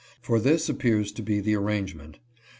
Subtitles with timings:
[0.19, 2.17] For this appears to be the arrangement.